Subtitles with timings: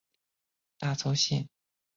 [0.79, 1.47] 大凑线。